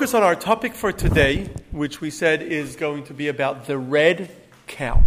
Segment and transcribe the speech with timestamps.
[0.00, 3.76] focus on our topic for today, which we said is going to be about the
[3.76, 4.34] red
[4.66, 5.02] cow.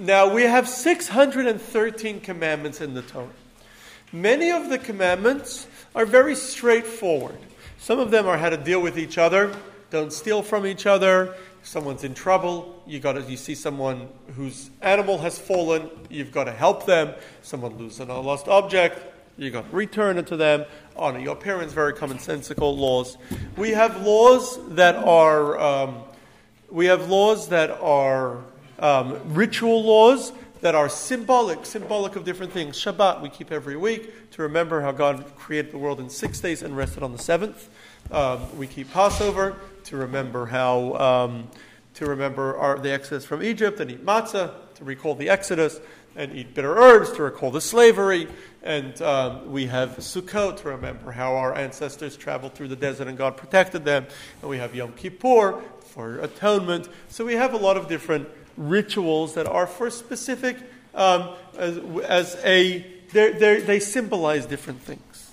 [0.00, 3.28] Now, we have 613 commandments in the Torah.
[4.12, 7.38] Many of the commandments are very straightforward.
[7.78, 9.54] Some of them are how to deal with each other,
[9.90, 11.36] don't steal from each other.
[11.62, 16.32] If someone's in trouble, you got to, you see someone whose animal has fallen, you've
[16.32, 17.14] got to help them.
[17.42, 20.64] Someone loses a lost object, you got to return it to them.
[20.96, 23.16] Honor your parents, very commonsensical laws.
[23.56, 26.02] We have laws that are um,
[26.70, 28.38] we have laws that are
[28.78, 32.76] um, ritual laws that are symbolic, symbolic of different things.
[32.76, 36.62] Shabbat we keep every week to remember how God created the world in six days
[36.62, 37.68] and rested on the seventh.
[38.10, 41.48] Um, we keep Passover to remember how um,
[41.94, 45.80] to remember our, the exodus from Egypt and eat matzah to recall the exodus
[46.16, 48.28] and eat bitter herbs to recall the slavery.
[48.64, 53.18] And um, we have Sukkot to remember how our ancestors traveled through the desert and
[53.18, 54.06] God protected them.
[54.40, 56.88] And we have Yom Kippur for atonement.
[57.08, 60.56] So we have a lot of different rituals that are for specific,
[60.94, 61.76] um, as,
[62.08, 65.32] as, a, they're, they're, they symbolize different things.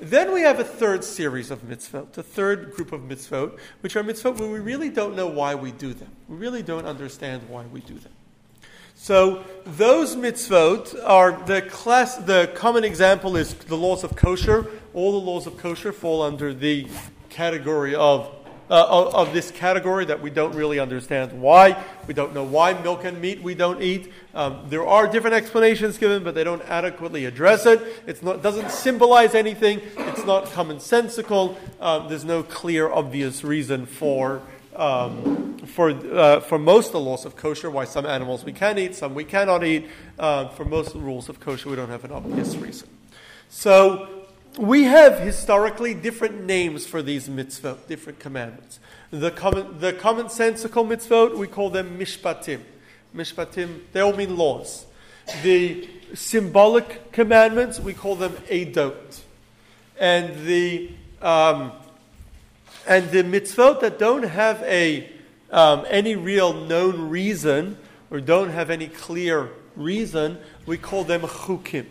[0.00, 4.02] Then we have a third series of mitzvot, the third group of mitzvot, which are
[4.02, 6.10] mitzvot where we really don't know why we do them.
[6.28, 8.12] We really don't understand why we do them.
[9.04, 12.16] So those mitzvot are the class.
[12.16, 14.66] The common example is the laws of kosher.
[14.94, 16.86] All the laws of kosher fall under the
[17.28, 18.34] category of
[18.70, 21.84] uh, of, this category that we don't really understand why.
[22.06, 24.10] We don't know why milk and meat we don't eat.
[24.34, 27.82] Um, there are different explanations given, but they don't adequately address it.
[28.06, 29.82] It doesn't symbolize anything.
[29.98, 31.56] It's not commonsensical.
[31.78, 34.40] Um, there's no clear, obvious reason for.
[34.76, 38.78] Um, for, uh, for most of the laws of kosher, why some animals we can
[38.78, 39.86] eat, some we cannot eat.
[40.18, 42.88] Uh, for most of the rules of kosher, we don't have an obvious reason.
[43.48, 44.24] So,
[44.58, 48.78] we have historically different names for these mitzvot, different commandments.
[49.10, 52.60] The, common, the commonsensical mitzvot, we call them mishpatim.
[53.14, 54.86] Mishpatim, they all mean laws.
[55.42, 59.20] The symbolic commandments, we call them edot.
[59.98, 61.72] And the, um,
[62.86, 65.10] and the mitzvot that don't have a,
[65.50, 67.78] um, any real known reason
[68.10, 71.86] or don't have any clear reason, we call them chukim.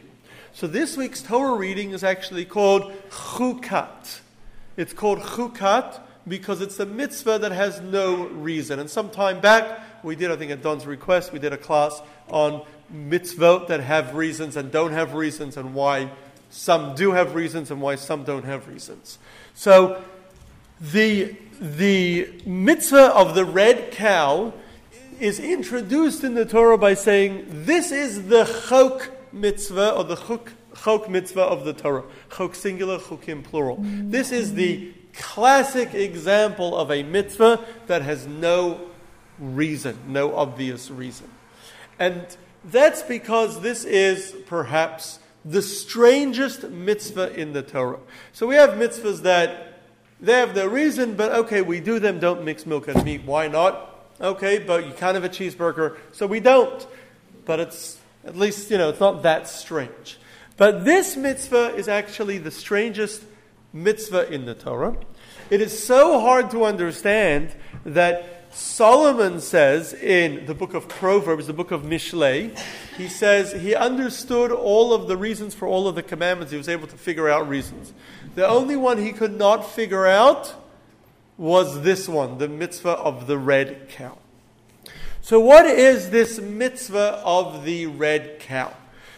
[0.54, 4.20] So this week's Torah reading is actually called Chukat.
[4.78, 8.80] It's called Chukat because it's a mitzvah that has no reason.
[8.80, 12.00] And some time back, we did, I think at Don's request, we did a class
[12.30, 16.12] on mitzvot that have reasons and don't have reasons and why
[16.52, 19.18] some do have reasons and why some don't have reasons.
[19.56, 20.04] So
[20.92, 24.54] the, the mitzvah of the red cow
[25.20, 30.52] is introduced in the Torah by saying, This is the chok mitzvah or the chuk,
[30.84, 32.04] chok mitzvah of the Torah.
[32.36, 33.78] Chok singular, chukim plural.
[33.82, 38.90] This is the classic example of a mitzvah that has no
[39.40, 41.30] reason, no obvious reason.
[41.98, 42.26] And
[42.66, 48.00] that's because this is perhaps the strangest mitzvah in the Torah.
[48.34, 49.73] So we have mitzvahs that
[50.24, 53.24] they have their reason, but okay, we do them, don't mix milk and meat.
[53.26, 54.08] Why not?
[54.22, 56.88] Okay, but you can't have a cheeseburger, so we don't.
[57.44, 60.18] But it's at least, you know, it's not that strange.
[60.56, 63.24] But this mitzvah is actually the strangest
[63.74, 64.96] mitzvah in the Torah.
[65.50, 71.54] It is so hard to understand that Solomon says in the book of Proverbs, the
[71.54, 72.58] book of Mishlei,
[72.96, 76.52] he says he understood all of the reasons for all of the commandments.
[76.52, 77.92] He was able to figure out reasons.
[78.36, 80.56] The only one he could not figure out
[81.38, 84.18] was this one, the mitzvah of the red cow.
[85.22, 88.74] So, what is this mitzvah of the red cow?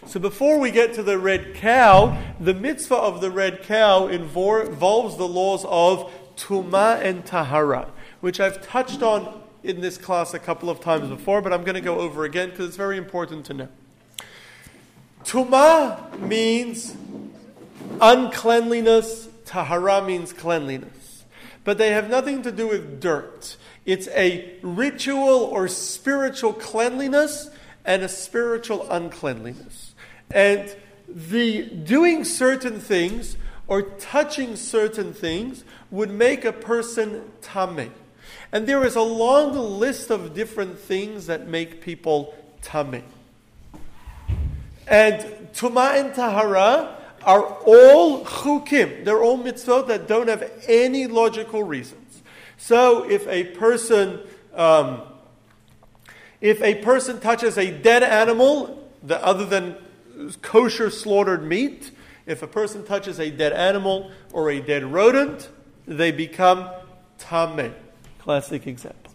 [0.05, 5.17] So, before we get to the red cow, the mitzvah of the red cow involves
[5.17, 7.89] the laws of Tuma and Tahara,
[8.21, 11.75] which I've touched on in this class a couple of times before, but I'm going
[11.75, 13.67] to go over again because it's very important to know.
[15.23, 16.95] Tuma means
[18.01, 21.23] uncleanliness, Tahara means cleanliness.
[21.63, 23.57] But they have nothing to do with dirt.
[23.86, 27.50] It's a ritual or spiritual cleanliness
[27.83, 29.94] and a spiritual uncleanliness.
[30.31, 30.75] And
[31.07, 33.38] the doing certain things
[33.68, 37.92] or touching certain things would make a person tame.
[38.51, 43.03] And there is a long list of different things that make people tame.
[44.88, 45.21] And
[45.53, 46.95] tuma and tahara
[47.25, 49.04] are all chukim.
[49.04, 52.24] They're all mitzvot that don't have any logical reasons.
[52.57, 54.22] So if a person
[54.54, 55.01] um,
[56.42, 59.75] if a person touches a dead animal, the, other than
[60.42, 61.92] kosher slaughtered meat,
[62.25, 65.50] if a person touches a dead animal or a dead rodent,
[65.88, 66.69] they become
[67.19, 67.74] tameh.
[68.19, 69.12] Classic example.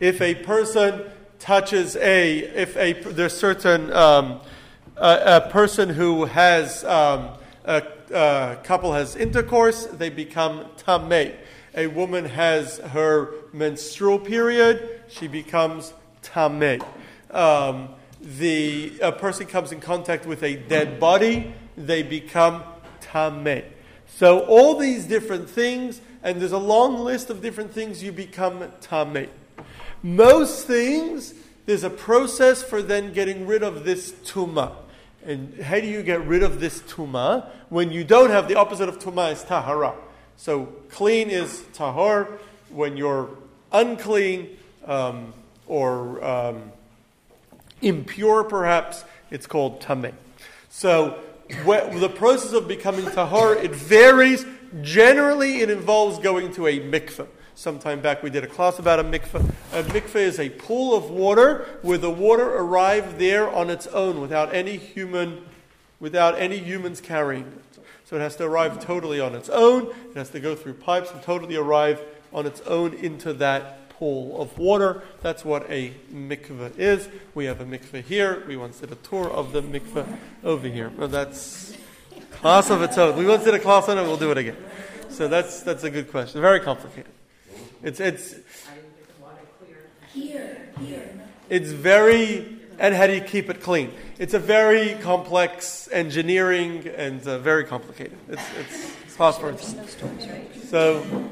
[0.00, 1.04] If a person
[1.38, 4.40] touches a, if a, there's certain, um,
[4.96, 7.30] a, a, person who has, um,
[7.70, 7.82] a,
[8.12, 11.34] a, couple has intercourse, they become tameh.
[11.74, 16.84] A woman has her menstrual period, she becomes tameh.
[17.30, 17.90] Um,
[18.20, 22.64] the a person comes in contact with a dead body, they become
[23.00, 23.64] tameh.
[24.08, 28.64] So all these different things, and there's a long list of different things you become
[28.80, 29.28] tameh.
[30.02, 31.34] Most things,
[31.66, 34.72] there's a process for then getting rid of this tuma.
[35.24, 37.46] And how do you get rid of this tuma?
[37.68, 39.94] When you don't have the opposite of tuma is tahara.
[40.36, 42.38] So clean is tahor.
[42.70, 43.28] When you're
[43.72, 44.56] unclean
[44.86, 45.34] um,
[45.66, 46.72] or um,
[47.82, 50.14] impure, perhaps, it's called tameh.
[50.70, 51.18] So
[51.48, 54.46] the process of becoming tahor, it varies.
[54.82, 57.26] Generally, it involves going to a mikveh.
[57.54, 59.52] Sometime back, we did a class about a mikveh.
[59.72, 64.20] A mikveh is a pool of water where the water arrived there on its own,
[64.20, 65.44] without any human,
[65.98, 67.78] without any humans carrying it.
[68.06, 69.88] So it has to arrive totally on its own.
[70.10, 72.00] It has to go through pipes and totally arrive
[72.32, 75.02] on its own into that pool of water.
[75.20, 77.08] That's what a mikveh is.
[77.34, 78.42] We have a mikveh here.
[78.48, 80.90] We once did a tour of the mikveh over here.
[80.96, 81.76] Well, that's
[82.32, 83.16] class of its own.
[83.16, 84.02] We once did a class on it.
[84.02, 84.56] We'll do it again.
[85.10, 86.40] So that's that's a good question.
[86.40, 87.12] Very complicated.
[87.82, 88.34] It's it's.
[91.48, 93.92] It's very and how do you keep it clean?
[94.18, 98.16] It's a very complex engineering and uh, very complicated.
[98.28, 99.56] It's it's, it's possible.
[100.68, 101.28] So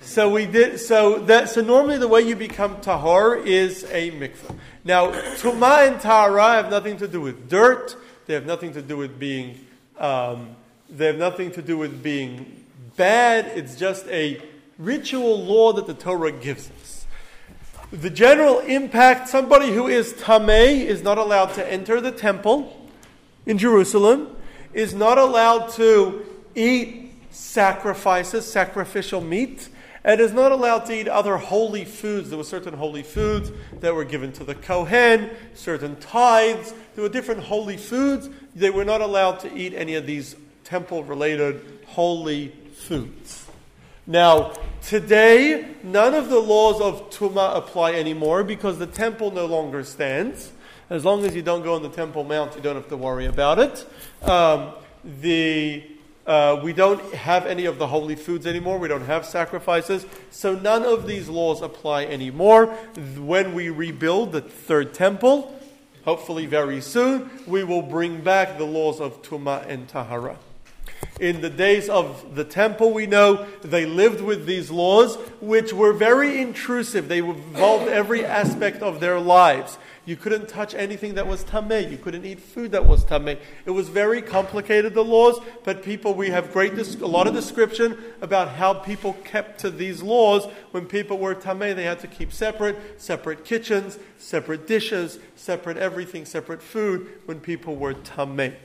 [0.00, 0.80] so we did.
[0.80, 1.50] So that.
[1.50, 4.56] So normally the way you become tahor is a mikveh.
[4.82, 7.94] Now tuma and tahara have nothing to do with dirt.
[8.26, 9.58] They have nothing to do with being.
[9.98, 10.56] Um,
[10.88, 12.64] they have nothing to do with being
[12.96, 13.46] bad.
[13.54, 14.42] It's just a
[14.78, 17.06] ritual law that the Torah gives us.
[17.90, 22.88] The general impact: somebody who is tameh is not allowed to enter the temple
[23.46, 24.36] in Jerusalem.
[24.72, 26.24] Is not allowed to
[26.54, 29.68] eat sacrifices, sacrificial meat
[30.04, 32.28] and is not allowed to eat other holy foods.
[32.28, 36.74] There were certain holy foods that were given to the Kohen, certain tithes.
[36.94, 38.28] There were different holy foods.
[38.54, 43.41] They were not allowed to eat any of these temple related holy foods.
[44.06, 49.84] Now, today, none of the laws of Tuma apply anymore because the temple no longer
[49.84, 50.52] stands.
[50.90, 53.26] As long as you don't go on the Temple Mount, you don't have to worry
[53.26, 53.86] about it.
[54.28, 54.72] Um,
[55.04, 55.84] the
[56.26, 58.78] uh, we don't have any of the holy foods anymore.
[58.78, 60.04] We don't have sacrifices.
[60.30, 62.66] So none of these laws apply anymore.
[63.16, 65.58] When we rebuild the third temple,
[66.04, 70.36] hopefully very soon, we will bring back the laws of Tuma and Tahara.
[71.20, 75.92] In the days of the temple, we know they lived with these laws, which were
[75.92, 77.08] very intrusive.
[77.08, 79.78] They involved every aspect of their lives.
[80.04, 81.88] You couldn't touch anything that was tameh.
[81.88, 83.38] You couldn't eat food that was tameh.
[83.64, 87.96] It was very complicated, the laws, but people, we have great, a lot of description
[88.20, 90.46] about how people kept to these laws.
[90.72, 96.24] When people were tameh, they had to keep separate, separate kitchens, separate dishes, separate everything,
[96.24, 98.56] separate food when people were tameh.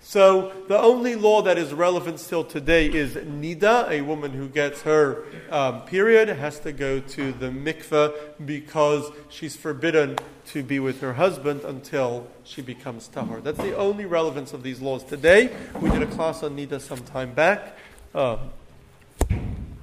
[0.00, 3.88] So the only law that is relevant still today is nida.
[3.88, 8.12] A woman who gets her um, period has to go to the mikveh
[8.44, 13.42] because she's forbidden to be with her husband until she becomes tahor.
[13.42, 15.54] That's the only relevance of these laws today.
[15.80, 17.76] We did a class on nida some time back.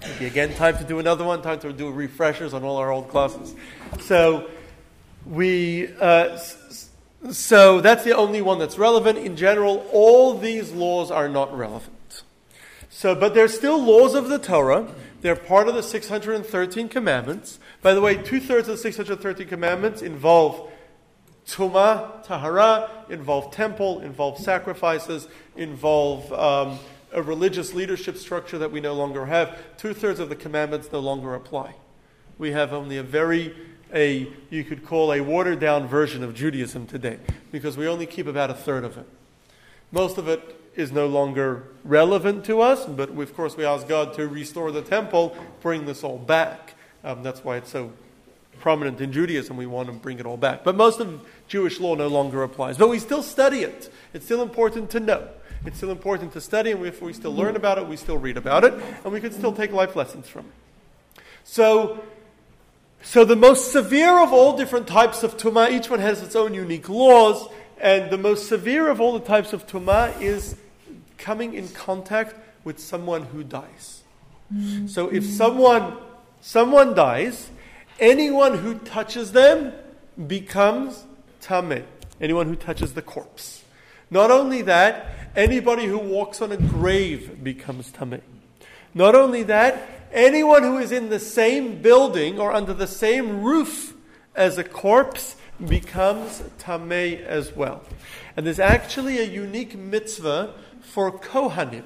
[0.01, 1.41] Maybe again, time to do another one.
[1.41, 3.55] Time to do refreshers on all our old classes.
[4.01, 4.49] So
[5.25, 5.93] we.
[5.99, 6.37] Uh,
[7.31, 9.17] so that's the only one that's relevant.
[9.17, 12.23] In general, all these laws are not relevant.
[12.89, 14.87] So, but they're still laws of the Torah.
[15.21, 17.59] They're part of the 613 commandments.
[17.81, 20.71] By the way, two thirds of the 613 commandments involve
[21.45, 26.79] Tuma, Tahara, involve temple, involve sacrifices, involve um,
[27.11, 29.57] a religious leadership structure that we no longer have.
[29.77, 31.75] Two thirds of the commandments no longer apply.
[32.37, 33.55] We have only a very
[33.93, 37.19] a, you could call a watered down version of Judaism today,
[37.51, 39.07] because we only keep about a third of it.
[39.91, 44.13] Most of it is no longer relevant to us, but of course we ask God
[44.13, 46.75] to restore the temple, bring this all back.
[47.03, 47.91] Um, that's why it's so
[48.59, 49.57] prominent in Judaism.
[49.57, 50.63] We want to bring it all back.
[50.63, 52.77] But most of Jewish law no longer applies.
[52.77, 53.91] But we still study it.
[54.13, 55.29] It's still important to know.
[55.65, 58.37] It's still important to study, and if we still learn about it, we still read
[58.37, 61.21] about it, and we can still take life lessons from it.
[61.43, 62.01] So,
[63.01, 66.53] so the most severe of all different types of tuma, each one has its own
[66.53, 67.47] unique laws,
[67.79, 70.55] and the most severe of all the types of tuma is
[71.17, 74.03] coming in contact with someone who dies.
[74.87, 75.97] So if someone
[76.41, 77.49] someone dies,
[77.99, 79.73] anyone who touches them
[80.27, 81.05] becomes
[81.41, 81.85] tameh.
[82.19, 83.63] Anyone who touches the corpse.
[84.11, 88.21] Not only that, anybody who walks on a grave becomes tameh.
[88.93, 93.95] Not only that, anyone who is in the same building or under the same roof
[94.35, 95.35] as a corpse
[95.65, 97.83] becomes tameh as well.
[98.37, 101.83] And there's actually a unique mitzvah for Kohanim.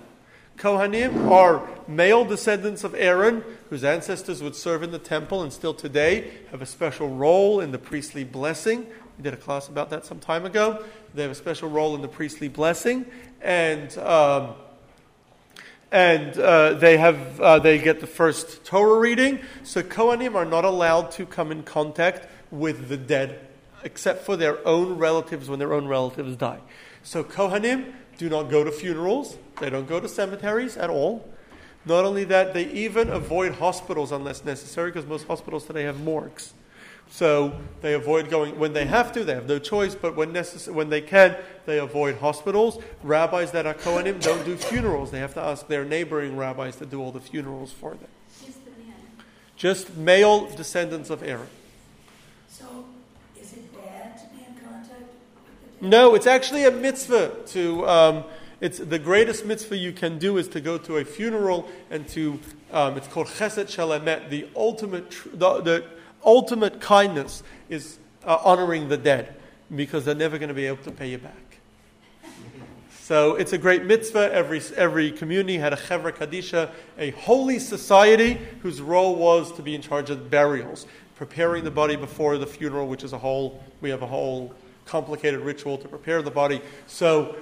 [0.58, 5.74] Kohanim are male descendants of Aaron, whose ancestors would serve in the temple and still
[5.74, 8.86] today have a special role in the priestly blessing.
[9.18, 10.84] We did a class about that some time ago.
[11.14, 13.06] They have a special role in the priestly blessing,
[13.42, 14.54] and um,
[15.94, 19.40] and uh, they have uh, they get the first Torah reading.
[19.64, 23.40] So Kohanim are not allowed to come in contact with the dead,
[23.84, 26.60] except for their own relatives when their own relatives die.
[27.04, 29.38] So Kohanim do not go to funerals.
[29.60, 31.30] They don't go to cemeteries at all.
[31.86, 36.54] Not only that, they even avoid hospitals unless necessary, because most hospitals today have morgues.
[37.10, 39.24] So they avoid going when they have to.
[39.24, 42.80] They have no choice, but when necess- when they can, they avoid hospitals.
[43.04, 45.12] Rabbis that are Kohanim don't do funerals.
[45.12, 48.10] They have to ask their neighboring rabbis to do all the funerals for them.
[49.56, 51.48] Just male descendants of Aaron.
[52.50, 52.86] So,
[53.40, 55.90] is it bad to be in contact with the dead?
[55.90, 57.88] No, it's actually a mitzvah to.
[57.88, 58.24] Um,
[58.60, 62.40] it's the greatest mitzvah you can do is to go to a funeral and to.
[62.72, 64.30] Um, it's called chesed shel emet.
[64.30, 65.86] The ultimate, tr- the, the
[66.26, 69.36] ultimate kindness is uh, honoring the dead
[69.76, 71.44] because they're never going to be able to pay you back.
[73.04, 74.32] So it's a great mitzvah.
[74.32, 79.76] Every, every community had a chevra kadisha, a holy society whose role was to be
[79.76, 80.88] in charge of burials,
[81.18, 84.54] preparing the body before the funeral, which is a whole, we have a whole
[84.86, 86.62] complicated ritual to prepare the body.
[86.88, 87.36] So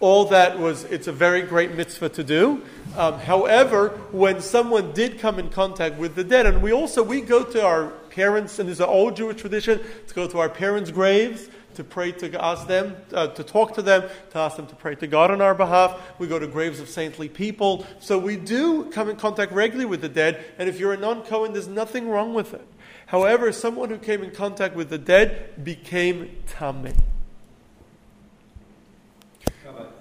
[0.00, 2.62] all that was, it's a very great mitzvah to do.
[2.96, 7.20] Um, however, when someone did come in contact with the dead, and we also, we
[7.20, 10.90] go to our parents, and there's an old Jewish tradition to go to our parents'
[10.90, 14.74] graves to pray to ask them, uh, to talk to them, to ask them to
[14.74, 16.00] pray to God on our behalf.
[16.18, 17.86] We go to graves of saintly people.
[18.00, 21.22] So we do come in contact regularly with the dead, and if you're a non
[21.22, 22.66] Cohen, there's nothing wrong with it.
[23.06, 26.96] However, someone who came in contact with the dead became Tameh.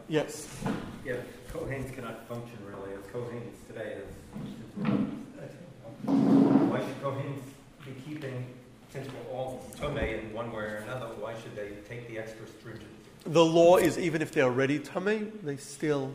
[0.08, 0.48] Yes.
[1.04, 1.16] yeah,
[1.52, 3.98] Kohanes cannot function really as Kohanes today.
[6.04, 7.42] Why should Kohanes
[7.84, 8.46] be keeping,
[8.94, 12.46] since we're all Tomei in one way or another, why should they take the extra
[12.48, 12.92] stringent?
[13.24, 16.14] The law is even if they're already Tameh, they still,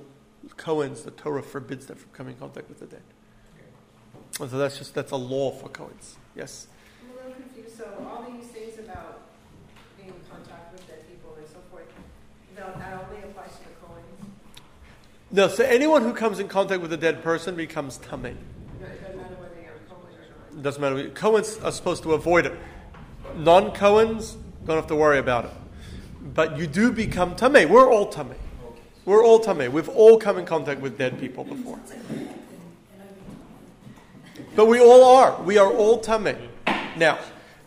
[0.56, 3.02] Cohens, the Torah forbids them from coming in contact with the dead.
[4.40, 6.14] And so that's just, that's a law for Cohens.
[6.36, 6.68] Yes.
[7.02, 9.22] I'm a little confused, so all these things about
[9.96, 11.88] being in contact with dead people and so forth,
[12.60, 14.28] that that only applies to the Cohens?
[15.32, 18.34] No, so anyone who comes in contact with a dead person becomes Tameh.
[18.80, 18.86] No,
[20.52, 21.08] It doesn't matter.
[21.10, 22.54] Cohens are supposed to avoid it.
[23.36, 25.52] Non Cohens don't have to worry about it.
[26.34, 27.68] But you do become Tameh.
[27.68, 28.34] We're all Tameh.
[29.04, 29.70] We're all Tameh.
[29.70, 31.78] We've all come in contact with dead people before.
[34.56, 35.40] But we all are.
[35.42, 36.48] We are all Tameh.
[36.96, 37.18] Now,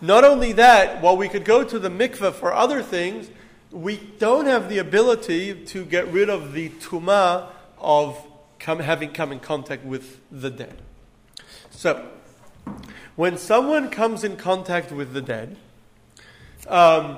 [0.02, 3.30] not only that, while we could go to the mikveh for other things,
[3.74, 7.48] we don't have the ability to get rid of the tumah
[7.80, 8.18] of
[8.60, 10.76] come, having come in contact with the dead.
[11.72, 12.08] So,
[13.16, 15.58] when someone comes in contact with the dead,
[16.68, 17.18] um,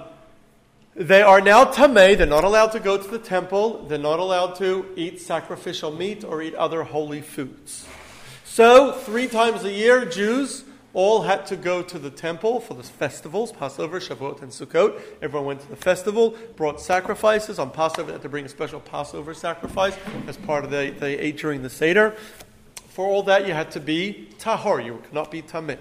[0.95, 2.17] they are now tameh.
[2.17, 3.85] They're not allowed to go to the temple.
[3.87, 7.85] They're not allowed to eat sacrificial meat or eat other holy foods.
[8.45, 10.64] So, three times a year, Jews
[10.95, 14.99] all had to go to the temple for the festivals Passover, Shavuot, and Sukkot.
[15.21, 17.59] Everyone went to the festival, brought sacrifices.
[17.59, 21.19] On Passover, they had to bring a special Passover sacrifice as part of the, they
[21.19, 22.15] ate during the Seder.
[22.87, 24.83] For all that, you had to be tahor.
[24.83, 25.77] You could not be tameh.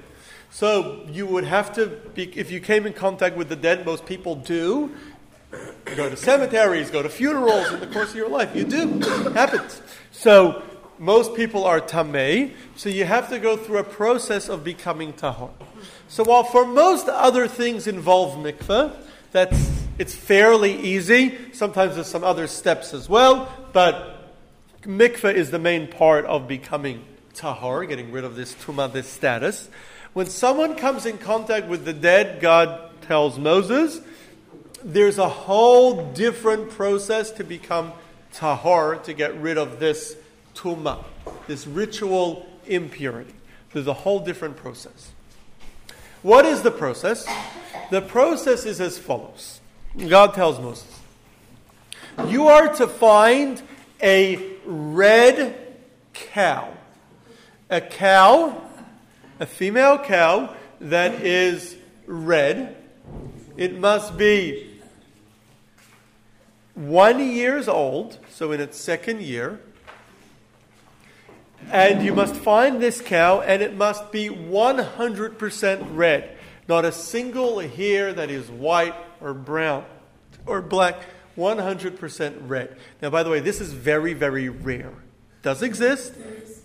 [0.51, 4.07] So you would have to be, if you came in contact with the dead, most
[4.07, 4.91] people do.
[5.95, 8.55] Go to cemeteries, go to funerals in the course of your life.
[8.57, 8.99] You do.
[8.99, 9.81] It happens.
[10.11, 10.65] So
[11.05, 15.51] most people are tamei, so you have to go through a process of becoming tahor.
[16.09, 18.97] So while for most other things involve mikveh,
[19.31, 21.53] that's it's fairly easy.
[21.53, 24.33] Sometimes there's some other steps as well, but
[24.83, 29.69] mikveh is the main part of becoming tahor, getting rid of this tuma, this status.
[30.15, 34.01] When someone comes in contact with the dead, God tells Moses,
[34.83, 37.93] there's a whole different process to become
[38.33, 40.17] tahor, to get rid of this
[40.55, 41.05] tumah,
[41.47, 43.35] this ritual impurity.
[43.73, 45.11] There's a whole different process.
[46.23, 47.27] What is the process?
[47.91, 49.61] The process is as follows
[50.09, 51.01] God tells Moses,
[52.27, 53.63] You are to find
[54.03, 55.77] a red
[56.13, 56.73] cow.
[57.71, 58.63] a cow,
[59.41, 62.77] a female cow that is red.
[63.57, 64.81] It must be
[66.75, 69.61] one years old, so in its second year.
[71.71, 76.37] And you must find this cow, and it must be 100% red.
[76.69, 79.85] Not a single hair that is white or brown
[80.47, 81.03] or black.
[81.37, 82.77] 100% red.
[83.03, 84.91] Now, by the way, this is very, very rare.
[84.91, 86.15] It Does exist.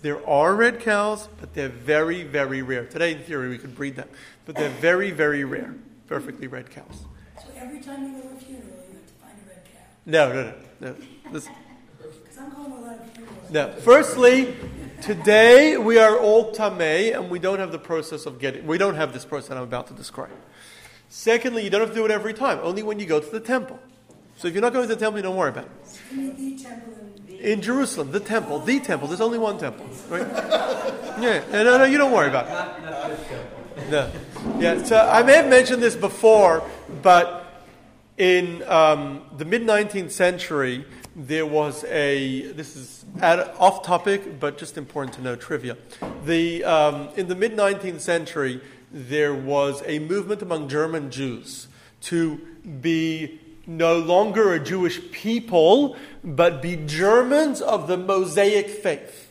[0.02, 2.86] There are red cows, but they're very, very rare.
[2.86, 4.08] Today, in theory, we could breed them,
[4.46, 5.74] but they're very, very rare.
[6.06, 7.04] Perfectly red cows.
[7.36, 9.80] So every time you go to a funeral, you have to find a red cow.
[10.06, 10.54] No, no, no.
[10.80, 10.96] no.
[11.24, 11.48] Because
[12.40, 13.50] I'm going to a lot of funerals.
[13.50, 13.72] no.
[13.80, 14.56] Firstly,
[15.02, 18.66] today we are all tamei, and we don't have the process of getting.
[18.66, 20.30] We don't have this process that I'm about to describe.
[21.08, 22.60] Secondly, you don't have to do it every time.
[22.62, 23.78] Only when you go to the temple.
[24.36, 25.70] So if you're not going to the temple, you don't worry about it.
[26.12, 26.94] In the temple
[27.28, 29.08] in In Jerusalem, the temple, the temple.
[29.08, 30.26] There's only one temple, right?
[31.20, 32.50] Yeah, no, no, no, you don't worry about it.
[32.50, 33.90] Not, not this temple.
[33.90, 34.10] No.
[34.58, 36.66] Yeah, so I may have mentioned this before,
[37.02, 37.66] but
[38.16, 40.86] in um, the mid 19th century,
[41.26, 45.76] there was a, this is off topic, but just important to know trivia.
[46.24, 48.60] The, um, in the mid 19th century,
[48.92, 51.68] there was a movement among German Jews
[52.02, 52.40] to
[52.80, 59.30] be no longer a Jewish people, but be Germans of the Mosaic faith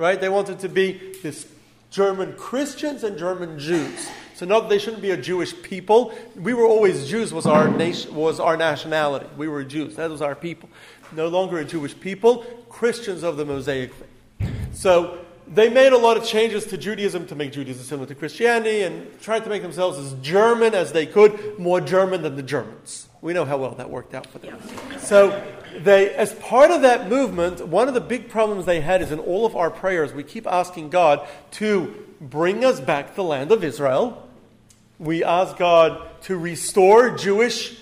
[0.00, 0.20] right?
[0.20, 1.46] They wanted to be this
[1.90, 4.08] German Christians and German Jews.
[4.40, 6.14] So not that they shouldn't be a Jewish people.
[6.34, 9.26] We were always Jews was our nation was our nationality.
[9.36, 9.96] We were Jews.
[9.96, 10.70] That was our people.
[11.12, 12.38] No longer a Jewish people,
[12.70, 14.50] Christians of the Mosaic faith.
[14.72, 18.80] So they made a lot of changes to Judaism to make Judaism similar to Christianity
[18.80, 23.08] and tried to make themselves as German as they could, more German than the Germans.
[23.20, 24.58] We know how well that worked out for them.
[25.00, 25.38] So
[25.76, 29.18] they, as part of that movement, one of the big problems they had is in
[29.18, 33.62] all of our prayers, we keep asking God to bring us back the land of
[33.62, 34.26] Israel.
[35.00, 37.74] We ask God to restore Jewish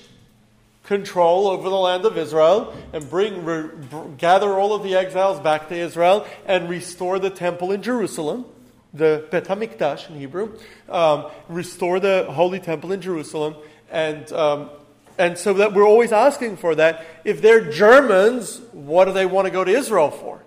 [0.84, 3.70] control over the land of Israel and bring, re,
[4.16, 8.44] gather all of the exiles back to Israel and restore the temple in Jerusalem,
[8.94, 10.56] the Bet HaMikdash in Hebrew,
[10.88, 13.56] um, restore the holy temple in Jerusalem,
[13.90, 14.70] and um,
[15.18, 17.04] and so that we're always asking for that.
[17.24, 20.44] If they're Germans, what do they want to go to Israel for?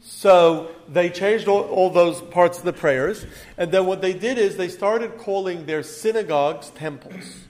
[0.00, 4.38] So they changed all, all those parts of the prayers, and then what they did
[4.38, 7.40] is they started calling their synagogues temples.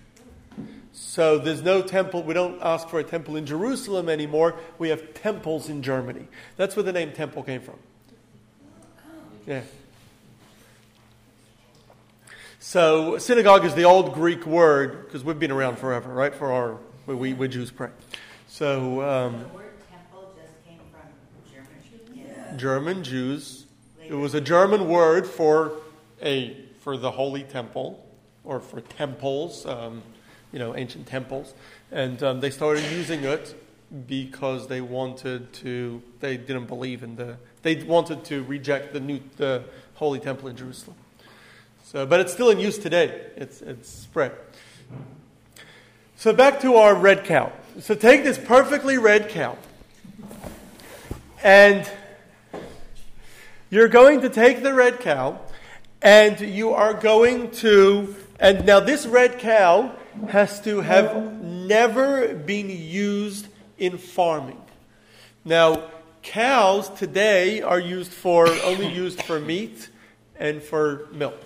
[0.92, 2.22] So there's no temple.
[2.22, 4.56] We don't ask for a temple in Jerusalem anymore.
[4.78, 6.28] We have temples in Germany.
[6.56, 7.76] That's where the name temple came from.
[9.46, 9.62] Yeah.
[12.60, 16.34] So synagogue is the old Greek word because we've been around forever, right?
[16.34, 17.90] For our we, we Jews pray.
[18.48, 21.00] So um, The word temple just came from
[22.56, 23.04] German.
[23.04, 23.66] Jews.
[24.08, 25.72] It was a German word for
[26.22, 28.04] a for the holy temple
[28.44, 30.02] or for temples, um,
[30.52, 31.52] you know, ancient temples,
[31.92, 33.54] and um, they started using it
[34.06, 36.02] because they wanted to.
[36.20, 37.36] They didn't believe in the.
[37.62, 40.96] They wanted to reject the new the holy temple in Jerusalem.
[41.84, 43.26] So, but it's still in use today.
[43.36, 44.32] It's it's spread.
[46.16, 47.52] So back to our red cow.
[47.80, 49.56] So take this perfectly red cow,
[51.42, 51.88] and
[53.70, 55.40] you're going to take the red cow
[56.00, 59.94] and you are going to, and now this red cow
[60.28, 64.60] has to have never been used in farming.
[65.44, 65.90] Now,
[66.22, 69.88] cows today are used for, only used for meat
[70.38, 71.40] and for milk.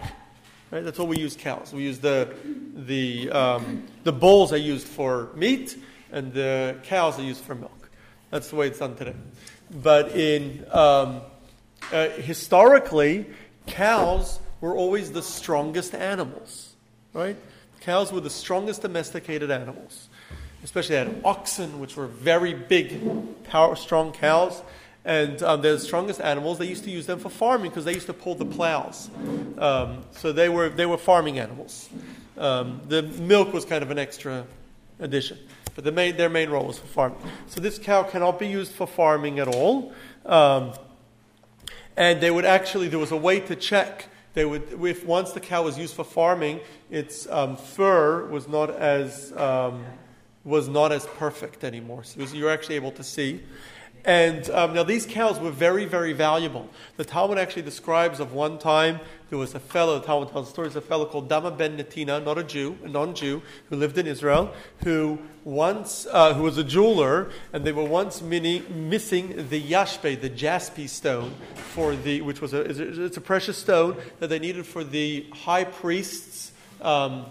[0.71, 0.85] Right?
[0.85, 1.73] That's what we use cows.
[1.73, 2.35] We use the,
[2.75, 5.77] the, um, the bulls are used for meat
[6.11, 7.91] and the cows are used for milk.
[8.31, 9.15] That's the way it's done today.
[9.71, 11.21] But in, um,
[11.93, 13.27] uh, historically,
[13.67, 16.75] cows were always the strongest animals,
[17.13, 17.37] right?
[17.81, 20.09] Cows were the strongest domesticated animals.
[20.65, 24.63] Especially they had oxen, which were very big, power, strong cows.
[25.05, 26.59] And um, they're the strongest animals.
[26.59, 29.11] They used to use them for farming because they used to pull the plows.
[29.59, 31.89] Um, so they were, they were farming animals.
[32.39, 34.47] Um, the milk was kind of an extra
[35.01, 35.39] addition.
[35.75, 37.19] But the main, their main role was for farming.
[37.49, 39.93] So this cow cannot be used for farming at all.
[40.25, 40.75] Um,
[41.97, 44.09] and they would actually, there was a way to check.
[44.35, 48.71] They would, if once the cow was used for farming, its um, fur was not
[48.71, 49.85] as um,
[50.45, 52.03] was not as perfect anymore.
[52.05, 53.43] So you're actually able to see.
[54.05, 56.69] And um, now these cows were very, very valuable.
[56.97, 58.99] The Talmud actually describes of one time
[59.31, 62.37] there was a fellow, the Talmud tells stories, a fellow called Dama ben Netina, not
[62.37, 64.53] a Jew, a non-Jew, who lived in Israel,
[64.85, 70.21] who once, uh, who was a jeweler, and they were once mini, missing the yashpe,
[70.21, 72.61] the jasper stone, for the, which was a,
[73.05, 77.27] it's a precious stone that they needed for the high priest's um,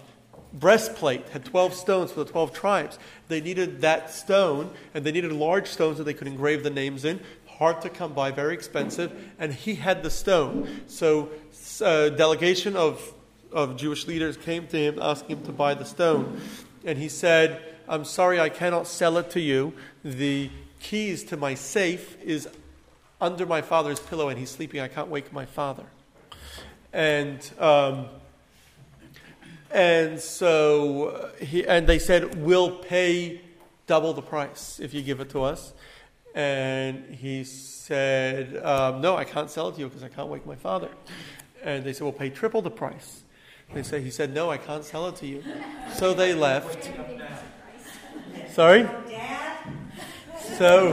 [0.54, 3.00] breastplate had 12 stones for the 12 tribes.
[3.28, 7.06] They needed that stone, and they needed large stones that they could engrave the names
[7.06, 7.20] in.
[7.46, 10.82] Hard to come by, very expensive, and he had the stone.
[10.88, 11.30] So,
[11.82, 13.14] a delegation of,
[13.52, 16.42] of Jewish leaders came to him asking him to buy the stone.
[16.84, 19.74] And he said, I'm sorry, I cannot sell it to you.
[20.04, 22.50] The keys to my safe is
[23.20, 24.80] under my father's pillow, and he's sleeping.
[24.80, 25.86] I can't wake my father.
[26.92, 28.08] And um,
[29.74, 33.42] and so he, and they said, we'll pay
[33.88, 35.74] double the price if you give it to us.
[36.34, 40.46] And he said, um, no, I can't sell it to you because I can't wake
[40.46, 40.90] my father.
[41.64, 43.24] And they said, we'll pay triple the price.
[43.74, 45.44] They said, he said, no, I can't sell it to you.
[45.94, 46.90] So they left.
[48.50, 48.88] Sorry?
[50.58, 50.92] So,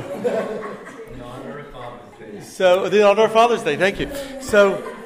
[1.13, 2.41] In honor Father's Day.
[2.41, 4.11] so in honor of Father's Day, thank you.
[4.41, 4.97] So,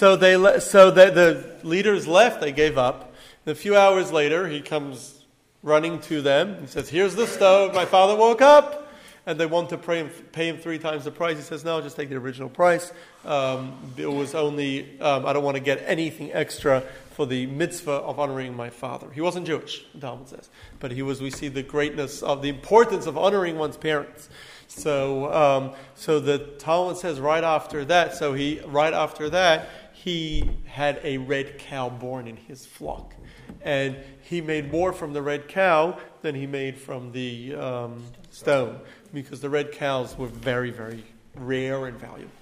[0.00, 2.40] so they le- so the, the leaders left.
[2.40, 3.12] They gave up.
[3.44, 5.24] And a few hours later, he comes
[5.62, 6.58] running to them.
[6.62, 7.74] He says, "Here's the stove.
[7.74, 8.88] My father woke up."
[9.26, 11.36] And they want to pay him, pay him three times the price.
[11.36, 12.94] He says, "No, just take the original price.
[13.26, 17.90] Um, it was only um, I don't want to get anything extra for the mitzvah
[17.90, 21.20] of honoring my father." He wasn't Jewish, Talmud says, but he was.
[21.20, 24.30] We see the greatness of the importance of honoring one's parents.
[24.66, 28.14] So, um, so the Talmud says right after that.
[28.14, 29.68] So he right after that
[30.02, 33.14] he had a red cow born in his flock,
[33.62, 38.78] and he made more from the red cow than he made from the um, stone,
[39.12, 42.32] because the red cows were very, very rare and valuable.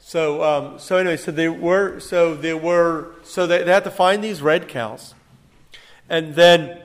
[0.00, 3.90] So, um, so anyway, so they were, so there were, so they, they had to
[3.90, 5.14] find these red cows,
[6.08, 6.80] and then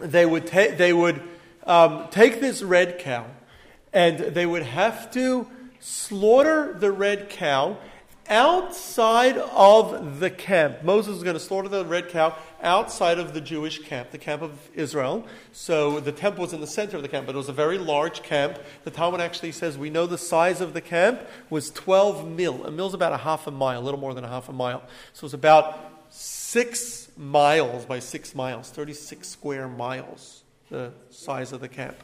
[0.00, 1.22] they would take, they would
[1.64, 3.24] um, take this red cow,
[3.92, 5.46] and they would have to
[5.78, 7.76] slaughter the red cow
[8.28, 10.82] outside of the camp.
[10.82, 14.42] Moses was going to slaughter the red cow outside of the Jewish camp, the camp
[14.42, 15.26] of Israel.
[15.52, 17.78] So the temple was in the center of the camp, but it was a very
[17.78, 18.58] large camp.
[18.84, 22.64] The Talmud actually says we know the size of the camp was 12 mil.
[22.66, 24.52] A mil is about a half a mile, a little more than a half a
[24.52, 24.82] mile.
[25.12, 25.78] So it's about
[26.10, 31.96] six miles by six miles, 36 square miles, the size of the camp.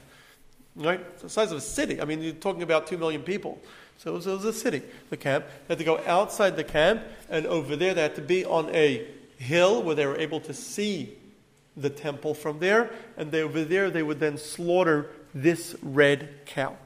[0.77, 1.19] Right?
[1.19, 2.01] The size of a city.
[2.01, 3.61] I mean, you're talking about two million people.
[3.99, 5.47] So it was, it was a city, the camp.
[5.67, 8.69] They had to go outside the camp, and over there they had to be on
[8.75, 9.07] a
[9.39, 11.17] hill where they were able to see
[11.77, 12.91] the temple from there.
[13.17, 16.77] And they, over there they would then slaughter this red cow.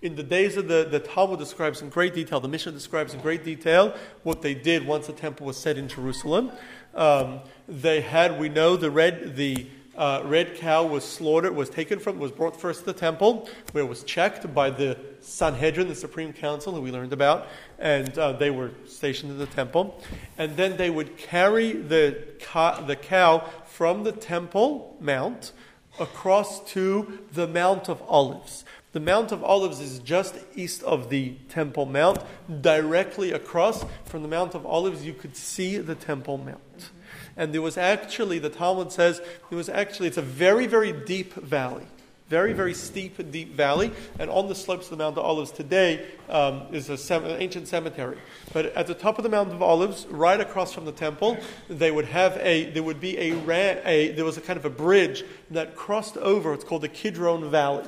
[0.00, 3.20] In the days of the, the Talmud describes in great detail, the Mishnah describes in
[3.20, 6.52] great detail what they did once the temple was set in Jerusalem.
[6.94, 11.98] Um, they had, we know, the red, the uh, red cow was slaughtered, was taken
[11.98, 15.94] from, was brought first to the temple, where it was checked by the Sanhedrin, the
[15.94, 17.46] Supreme Council, that we learned about,
[17.78, 20.02] and uh, they were stationed in the temple.
[20.38, 25.52] And then they would carry the, ca- the cow from the temple mount
[26.00, 28.64] across to the Mount of Olives.
[28.92, 32.20] The Mount of Olives is just east of the Temple Mount.
[32.60, 36.90] Directly across from the Mount of Olives, you could see the Temple Mount.
[37.36, 39.20] And there was actually, the Talmud says,
[39.50, 41.86] there was actually, it's a very, very deep valley.
[42.28, 43.92] Very, very steep, deep valley.
[44.18, 47.68] And on the slopes of the Mount of Olives today um, is sem- an ancient
[47.68, 48.16] cemetery.
[48.52, 51.36] But at the top of the Mount of Olives, right across from the temple,
[51.68, 54.64] they would have a, there would be a, ra- a there was a kind of
[54.64, 57.84] a bridge that crossed over, it's called the Kidron Valley.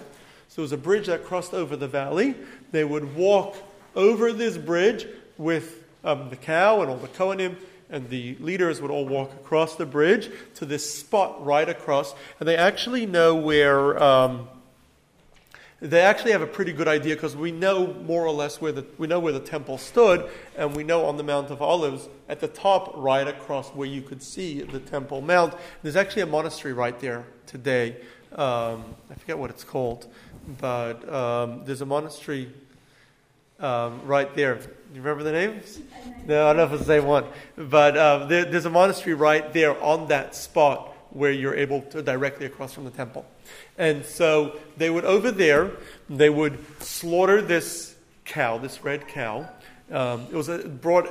[0.48, 2.35] So there was a bridge that crossed over the valley.
[2.72, 3.56] They would walk
[3.94, 5.06] over this bridge
[5.38, 7.56] with um, the cow and all the Kohanim
[7.90, 12.49] and the leaders would all walk across the bridge to this spot right across, and
[12.49, 14.03] they actually know where.
[14.03, 14.49] Um,
[15.79, 18.87] they actually have a pretty good idea because we know more or less where the
[18.96, 22.40] we know where the temple stood, and we know on the Mount of Olives at
[22.40, 25.55] the top, right across where you could see the Temple Mount.
[25.83, 27.96] There's actually a monastery right there today.
[28.33, 30.07] Um, I forget what it's called,
[30.61, 32.51] but um, there's a monastery
[33.61, 34.59] um, right there.
[34.95, 35.61] You remember the name?
[36.27, 37.25] No, I don't know if it's the same one.
[37.57, 42.03] But um, there, there's a monastery right there on that spot where you're able to
[42.03, 43.25] directly across from the temple.
[43.79, 45.73] And so they would, over there,
[46.09, 49.49] they would slaughter this cow, this red cow.
[49.90, 51.09] Um, it was a, brought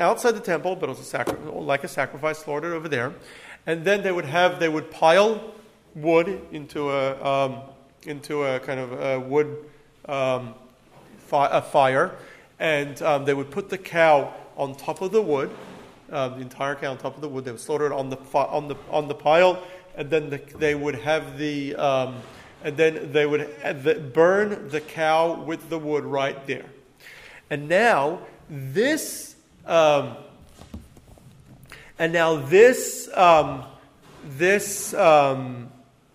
[0.00, 3.14] outside the temple, but it was a sacri- like a sacrifice slaughtered over there.
[3.66, 5.54] And then they would have, they would pile
[5.94, 7.60] wood into a, um,
[8.02, 9.64] into a kind of a wood
[10.06, 10.54] um,
[11.28, 12.16] fi- a fire,
[12.58, 15.50] and um, they would put the cow on top of the wood,
[16.10, 17.44] uh, the entire cow on top of the wood.
[17.44, 19.62] They would slaughter it on the fi- on the on the pile,
[19.96, 22.16] and then the, they would have the um,
[22.64, 26.66] and then they would the, burn the cow with the wood right there.
[27.50, 29.36] And now this
[29.66, 30.16] um,
[31.98, 33.64] and now this um,
[34.24, 35.70] this um,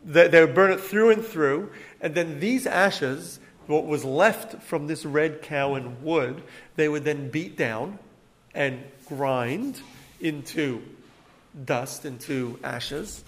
[0.05, 1.71] they, they would burn it through and through,
[2.01, 6.43] and then these ashes, what was left from this red cow and wood,
[6.75, 7.99] they would then beat down
[8.53, 9.81] and grind
[10.19, 10.81] into
[11.65, 13.23] dust, into ashes,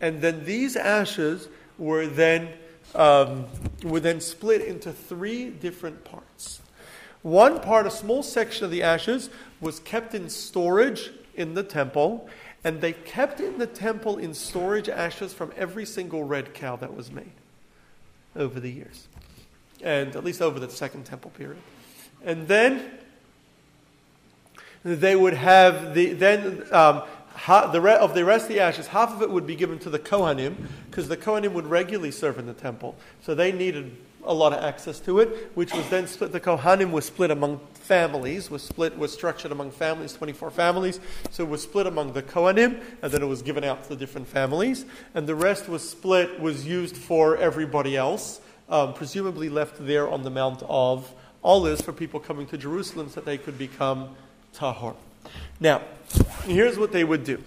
[0.00, 2.48] and then these ashes were then
[2.94, 3.44] um,
[3.82, 6.60] were then split into three different parts.
[7.22, 9.28] One part, a small section of the ashes,
[9.60, 12.28] was kept in storage in the temple,
[12.64, 16.94] and they kept in the temple in storage ashes from every single red cow that
[16.94, 17.32] was made
[18.36, 19.07] over the years,
[19.82, 21.62] and at least over the second temple period.
[22.24, 22.90] And then
[24.84, 27.02] they would have the then um,
[27.34, 29.78] ha, the re, of the rest of the ashes, half of it would be given
[29.80, 30.56] to the Kohanim
[30.90, 34.62] because the Kohanim would regularly serve in the temple, so they needed a lot of
[34.62, 36.32] access to it, which was then split.
[36.32, 41.00] The Kohanim was split among families, was split, was structured among families, 24 families.
[41.30, 43.96] So it was split among the Kohanim, and then it was given out to the
[43.96, 44.84] different families.
[45.14, 50.22] And the rest was split, was used for everybody else, um, presumably left there on
[50.22, 54.16] the Mount of Olives for people coming to Jerusalem so that they could become
[54.54, 54.96] Tahor.
[55.60, 55.82] Now,
[56.44, 57.42] here's what they would do.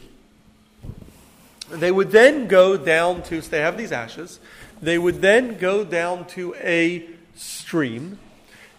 [1.70, 4.40] They would then go down to, so they have these ashes,
[4.82, 8.20] they would then go down to a stream,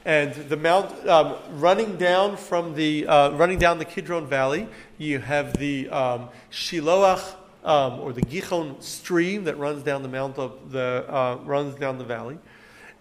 [0.05, 4.69] and the mount um, running down from the uh, running down the Kidron Valley.
[4.99, 10.39] You have the um, Shiloach um, or the Gichon stream that runs down the mount
[10.39, 12.39] of the uh, runs down the valley,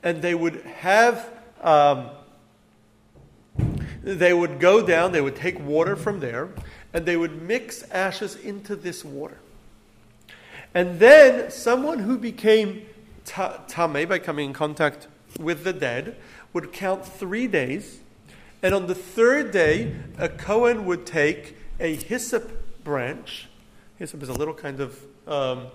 [0.03, 1.29] and they would have.
[1.61, 2.09] Um,
[4.03, 5.11] they would go down.
[5.11, 6.49] They would take water from there,
[6.93, 9.37] and they would mix ashes into this water.
[10.73, 12.85] And then someone who became
[13.25, 15.07] ta- tame by coming in contact
[15.39, 16.15] with the dead
[16.53, 17.99] would count three days,
[18.63, 23.47] and on the third day, a Kohen would take a hyssop branch.
[24.01, 25.67] Hyssop is a little kind of um,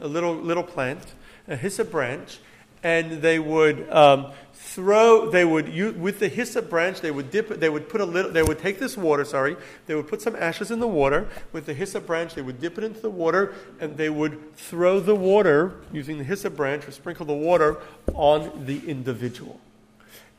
[0.00, 1.14] a little little plant,
[1.46, 2.40] a hyssop branch,
[2.82, 5.30] and they would um, throw.
[5.30, 7.00] They would use, with the hyssop branch.
[7.00, 7.48] They would dip.
[7.60, 8.32] They would put a little.
[8.32, 9.24] They would take this water.
[9.24, 9.56] Sorry.
[9.86, 12.34] They would put some ashes in the water with the hyssop branch.
[12.34, 16.24] They would dip it into the water, and they would throw the water using the
[16.24, 17.76] hyssop branch or sprinkle the water
[18.14, 19.60] on the individual.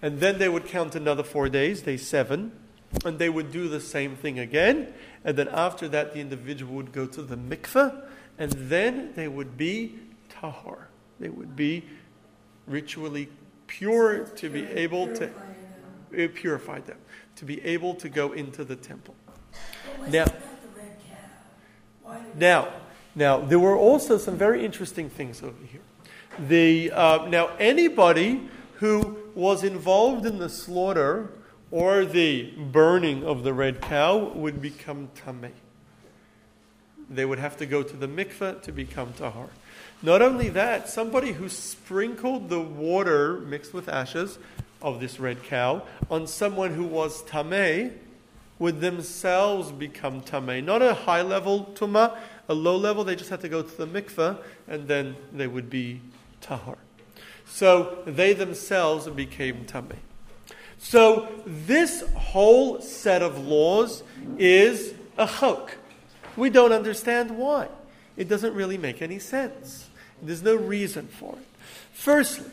[0.01, 2.51] And then they would count another four days, day seven,
[3.05, 4.93] and they would do the same thing again.
[5.23, 8.03] And then after that, the individual would go to the mikveh,
[8.39, 10.85] and then they would be tahor.
[11.19, 11.83] They would be
[12.67, 13.29] ritually
[13.67, 15.29] pure to be able to
[16.11, 16.97] it purified them
[17.37, 19.15] to be able to go into the temple.
[19.99, 20.31] Now- Now, the
[20.75, 21.15] red cow?
[22.03, 22.67] Why did Now,
[23.15, 25.81] now there were also some very interesting things over here.
[26.47, 31.31] The uh, now anybody who was involved in the slaughter
[31.71, 35.51] or the burning of the red cow would become tameh.
[37.09, 39.49] They would have to go to the mikveh to become tahar.
[40.01, 44.37] Not only that, somebody who sprinkled the water mixed with ashes
[44.81, 47.93] of this red cow on someone who was tameh
[48.59, 50.63] would themselves become tameh.
[50.63, 53.03] Not a high level tuma, a low level.
[53.03, 56.01] They just had to go to the mikveh, and then they would be
[56.41, 56.77] tahar.
[57.45, 59.97] So they themselves became tameh.
[60.83, 64.03] So this whole set of laws
[64.39, 65.77] is a chok.
[66.35, 67.67] We don't understand why.
[68.17, 69.89] It doesn't really make any sense.
[70.21, 71.47] There's no reason for it.
[71.93, 72.49] Firstly,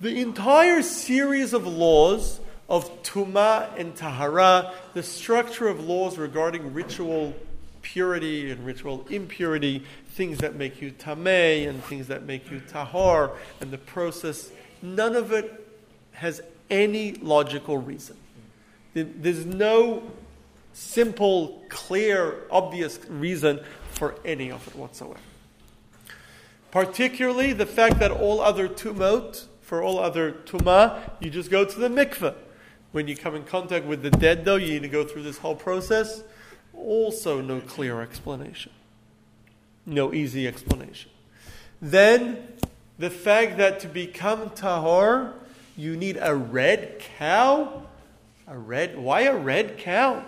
[0.00, 7.34] the entire series of laws of Tuma and Tahara, the structure of laws regarding ritual
[7.80, 13.30] purity and ritual impurity, things that make you Tameh and things that make you Tahar,
[13.60, 14.50] and the process,
[14.82, 15.66] none of it
[16.12, 18.16] has any logical reason.
[18.94, 20.10] There's no
[20.72, 23.60] simple, clear, obvious reason
[23.92, 25.20] for any of it whatsoever.
[26.70, 31.78] Particularly the fact that all other tumot, for all other tuma, you just go to
[31.78, 32.34] the mikveh.
[32.92, 35.38] When you come in contact with the dead, though, you need to go through this
[35.38, 36.22] whole process.
[36.74, 38.72] Also, no clear explanation.
[39.84, 41.10] No easy explanation.
[41.80, 42.48] Then,
[42.98, 45.32] the fact that to become tahor,
[45.76, 47.82] you need a red cow.
[48.48, 50.24] A red, why a red cow?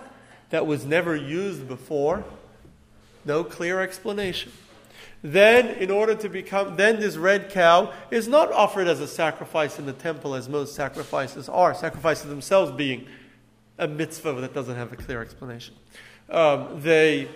[0.50, 2.24] That was never used before.
[3.24, 4.52] No clear explanation.
[5.22, 9.78] Then, in order to become, then this red cow is not offered as a sacrifice
[9.78, 13.06] in the temple as most sacrifices are, sacrifices themselves being
[13.78, 15.74] a mitzvah that doesn't have a clear explanation.
[16.30, 17.28] Um, they,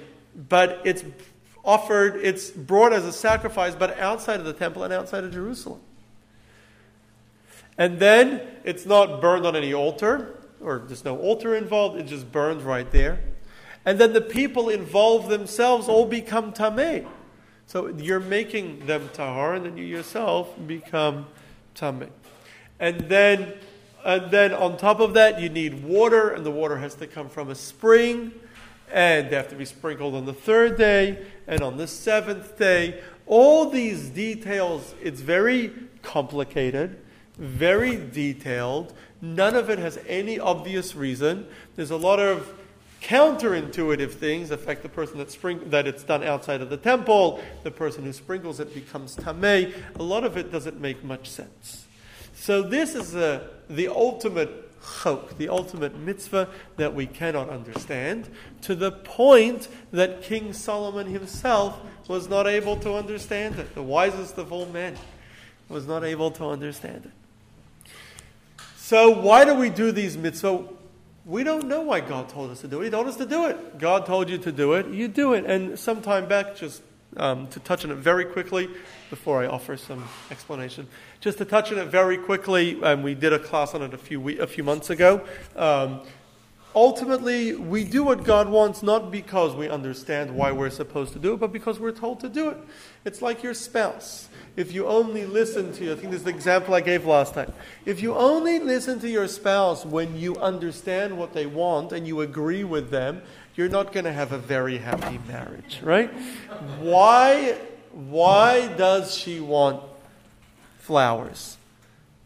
[0.48, 1.04] but it's
[1.64, 5.80] offered, it's brought as a sacrifice, but outside of the temple and outside of Jerusalem.
[7.78, 12.30] And then it's not burned on any altar, or there's no altar involved, it just
[12.30, 13.20] burns right there.
[13.84, 17.06] And then the people involved themselves all become tameh.
[17.66, 21.26] So you're making them tahar, and then you yourself become
[21.74, 22.10] tameh.
[22.78, 23.54] And then,
[24.04, 27.28] and then on top of that, you need water, and the water has to come
[27.28, 28.32] from a spring,
[28.92, 33.00] and they have to be sprinkled on the third day and on the seventh day.
[33.26, 36.98] All these details, it's very complicated,
[37.38, 38.92] very detailed.
[39.20, 41.46] None of it has any obvious reason.
[41.76, 42.52] There's a lot of
[43.02, 47.42] counterintuitive things affect the person that spring that it's done outside of the temple.
[47.62, 49.74] The person who sprinkles it becomes tamei.
[49.96, 51.86] A lot of it doesn't make much sense.
[52.34, 54.70] So this is a, the ultimate
[55.02, 58.28] chok, the ultimate mitzvah that we cannot understand,
[58.62, 63.74] to the point that King Solomon himself was not able to understand it.
[63.74, 64.96] The wisest of all men
[65.68, 67.21] was not able to understand it.
[68.92, 70.64] So why do we do these mitzvah?
[71.24, 72.84] We don't know why God told us to do it.
[72.84, 73.78] He told us to do it.
[73.78, 74.86] God told you to do it.
[74.88, 75.46] You do it.
[75.46, 76.82] And some time back, just
[77.16, 78.68] um, to touch on it very quickly
[79.08, 80.88] before I offer some explanation,
[81.20, 83.96] just to touch on it very quickly, um, we did a class on it a
[83.96, 85.22] few we- a few months ago.
[85.56, 86.02] Um,
[86.74, 91.32] ultimately, we do what God wants not because we understand why we're supposed to do
[91.32, 92.58] it, but because we're told to do it.
[93.06, 94.28] It's like your spouse.
[94.54, 97.52] If you only listen to, I think this is the example I gave last time.
[97.86, 102.20] If you only listen to your spouse when you understand what they want and you
[102.20, 103.22] agree with them,
[103.54, 106.12] you're not going to have a very happy marriage, right?
[106.80, 107.58] Why,
[107.92, 109.82] why does she want
[110.78, 111.56] flowers?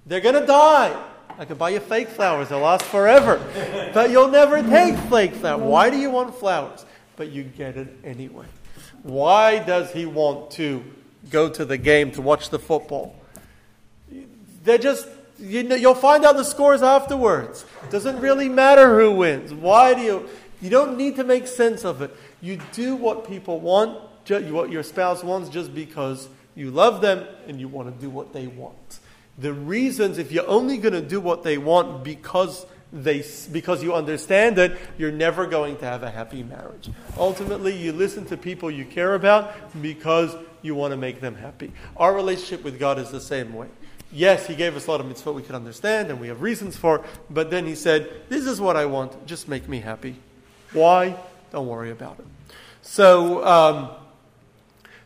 [0.05, 1.01] They're going to die.
[1.39, 3.41] I could buy you fake flowers, they'll last forever.
[3.93, 5.63] But you'll never take fake flowers.
[5.63, 6.85] Why do you want flowers?
[7.15, 8.47] But you get it anyway.
[9.03, 10.83] Why does he want to
[11.31, 13.15] go to the game to watch the football?
[14.65, 15.09] They're just,
[15.39, 17.65] you know, you'll find out the scores afterwards.
[17.85, 19.53] It doesn't really matter who wins.
[19.53, 20.29] Why do you?
[20.61, 22.15] You don't need to make sense of it.
[22.41, 27.61] You do what people want, what your spouse wants, just because you love them and
[27.61, 28.99] you want to do what they want.
[29.39, 33.95] The reasons, if you're only going to do what they want because they, because you
[33.95, 36.89] understand it, you're never going to have a happy marriage.
[37.19, 40.35] Ultimately, you listen to people you care about because
[40.67, 41.73] you want to make them happy.
[41.97, 43.69] Our relationship with God is the same way.
[44.13, 46.77] Yes, He gave us a lot of mitzvot we could understand and we have reasons
[46.77, 50.17] for, but then He said, This is what I want, just make me happy.
[50.73, 51.17] Why?
[51.53, 52.27] Don't worry about it.
[52.83, 53.91] So, um,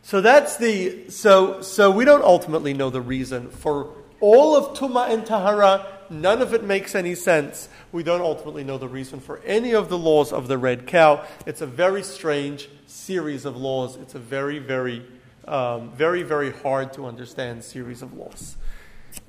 [0.03, 5.09] so that's the so so we don't ultimately know the reason for all of Tuma
[5.09, 5.85] and Tahara.
[6.09, 7.69] None of it makes any sense.
[7.91, 11.25] We don't ultimately know the reason for any of the laws of the red cow.
[11.45, 13.95] It's a very strange series of laws.
[13.95, 15.05] It's a very, very,
[15.47, 18.57] um, very, very hard to understand series of laws.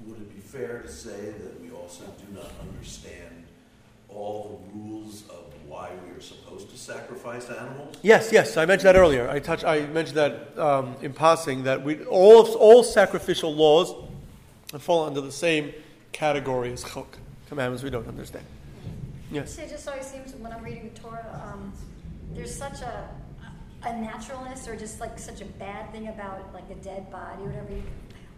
[0.06, 3.44] Would it be fair to say that we also do not understand
[4.08, 7.96] all the rules of why we are supposed to sacrifice animals?
[8.02, 9.28] Yes, yes, I mentioned that earlier.
[9.28, 13.94] I touched, I mentioned that um, in passing that we all all sacrificial laws
[14.78, 15.72] fall under the same
[16.12, 18.44] category as chok, commandments we don't understand.
[19.30, 19.58] Yes.
[19.58, 21.72] It just always seems when I'm reading the Torah, um,
[22.34, 23.08] there's such a
[23.84, 27.46] a naturalness or just like such a bad thing about like a dead body or
[27.46, 27.72] whatever.
[27.72, 27.82] You,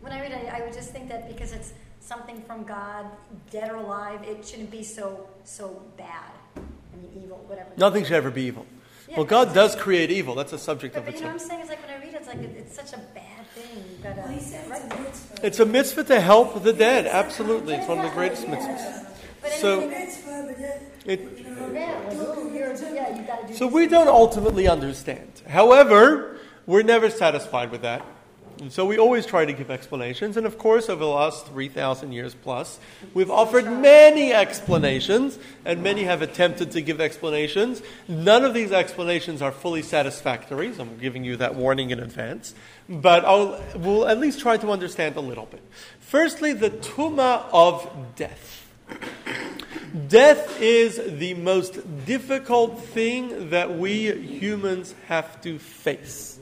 [0.00, 3.06] when I read it, I would just think that because it's something from God,
[3.50, 6.30] dead or alive, it shouldn't be so so bad.
[6.56, 7.70] I mean, evil, whatever.
[7.76, 8.66] Nothing should ever be evil.
[9.08, 10.34] Yeah, well, God does create evil.
[10.34, 11.36] That's a subject But, of but its you know own.
[11.36, 11.60] what I'm saying?
[11.60, 13.84] It's like when I read it, it's like it, it's such a bad thing.
[13.90, 15.46] You gotta Well, he said right it's a mitzvah.
[15.46, 17.06] It's a mitzvah to help the dead.
[17.06, 19.06] Absolutely, it's one of the greatest mitzvahs.
[19.42, 20.54] But So- It's a mitzvah,
[21.04, 21.20] but it,
[23.54, 25.42] So we don't ultimately understand.
[25.48, 28.04] However, we're never satisfied with that.
[28.60, 30.36] And so we always try to give explanations.
[30.36, 32.78] And of course, over the last 3,000 years plus,
[33.12, 37.82] we've offered many explanations, and many have attempted to give explanations.
[38.06, 42.54] None of these explanations are fully satisfactory, so I'm giving you that warning in advance.
[42.88, 45.62] But I'll, we'll at least try to understand a little bit.
[45.98, 48.63] Firstly, the tuma of death.
[50.08, 56.40] Death is the most difficult thing that we humans have to face.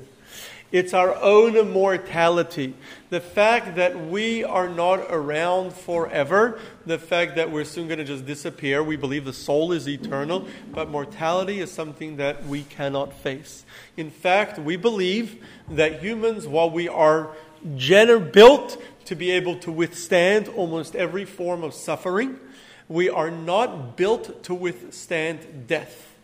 [0.72, 2.74] It's our own mortality.
[3.10, 8.06] The fact that we are not around forever, the fact that we're soon going to
[8.06, 8.82] just disappear.
[8.82, 13.66] We believe the soul is eternal, but mortality is something that we cannot face.
[13.98, 17.36] In fact, we believe that humans, while we are
[17.76, 18.82] gener- built
[19.12, 22.40] to be able to withstand almost every form of suffering,
[22.88, 26.14] we are not built to withstand death.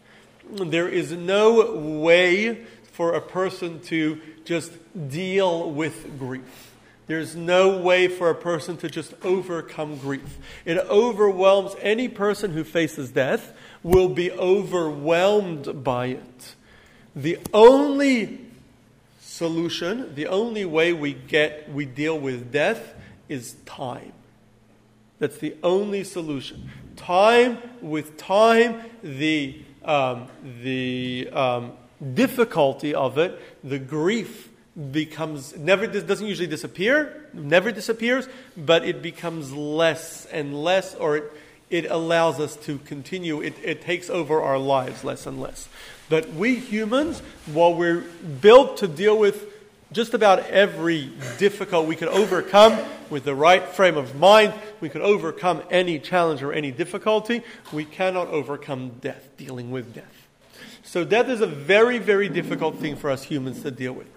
[0.50, 4.72] There is no way for a person to just
[5.10, 6.72] deal with grief.
[7.08, 10.38] There's no way for a person to just overcome grief.
[10.64, 16.54] It overwhelms any person who faces death will be overwhelmed by it.
[17.14, 18.47] The only
[19.38, 22.94] solution, the only way we get we deal with death
[23.28, 24.12] is time.
[25.20, 26.70] That's the only solution.
[26.96, 30.26] Time with time, the um,
[30.62, 31.72] the um,
[32.14, 34.48] difficulty of it, the grief
[34.92, 41.32] becomes never doesn't usually disappear, never disappears, but it becomes less and less, or it,
[41.70, 43.40] it allows us to continue.
[43.40, 45.68] It, it takes over our lives less and less.
[46.08, 48.04] But we humans, while we're
[48.40, 49.46] built to deal with
[49.92, 52.78] just about every difficult we can overcome
[53.10, 57.42] with the right frame of mind, we can overcome any challenge or any difficulty.
[57.72, 60.28] We cannot overcome death, dealing with death.
[60.82, 64.08] So, death is a very, very difficult thing for us humans to deal with.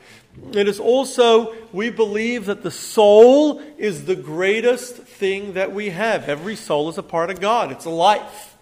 [0.54, 6.30] It is also, we believe that the soul is the greatest thing that we have.
[6.30, 8.56] Every soul is a part of God, it's a life.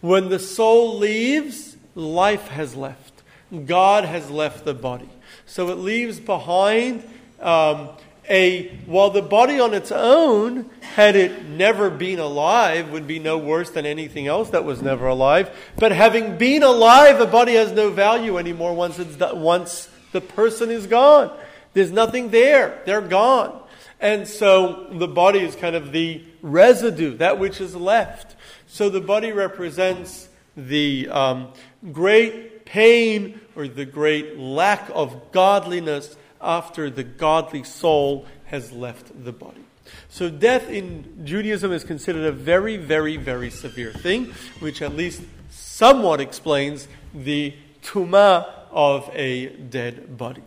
[0.00, 3.22] When the soul leaves, life has left.
[3.66, 5.08] God has left the body.
[5.46, 7.04] So it leaves behind
[7.40, 7.90] um,
[8.28, 13.36] a, while the body on its own, had it never been alive, would be no
[13.36, 15.54] worse than anything else that was never alive.
[15.76, 20.70] But having been alive, the body has no value anymore once, it's, once the person
[20.70, 21.36] is gone.
[21.74, 22.80] There's nothing there.
[22.86, 23.60] They're gone.
[24.00, 28.36] And so the body is kind of the residue, that which is left.
[28.66, 31.48] So the body represents the um,
[31.92, 39.32] great pain or the great lack of godliness after the godly soul has left the
[39.32, 39.64] body.
[40.08, 45.22] So, death in Judaism is considered a very, very, very severe thing, which at least
[45.50, 50.42] somewhat explains the tuma of a dead body.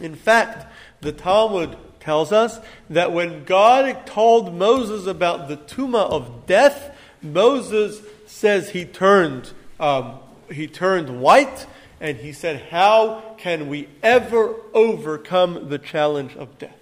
[0.00, 0.66] In fact,
[1.00, 8.00] the Talmud tells us that when God told Moses about the tuma of death, Moses
[8.26, 9.50] says he turned
[9.80, 10.18] um,
[10.50, 11.66] he turned white
[12.00, 16.78] and he said, How can we ever overcome the challenge of death?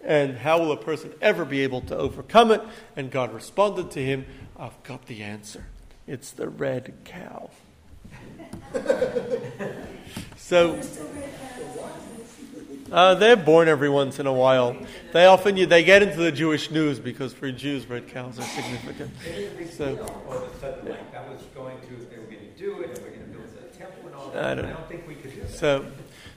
[0.00, 2.60] And how will a person ever be able to overcome it?
[2.94, 4.26] And God responded to him,
[4.58, 5.64] I've got the answer.
[6.06, 7.50] It's the red cow.
[10.36, 10.78] so
[12.92, 14.76] uh, they're born every once in a while.
[15.12, 19.10] They often they get into the Jewish news because for Jews red cows are significant.
[19.72, 19.96] So,
[20.60, 20.84] that
[22.54, 23.76] was going to they were going to do it, and we're going to build a
[23.76, 24.44] temple and all that.
[24.44, 25.50] I don't, I don't think we could do that.
[25.50, 25.86] So,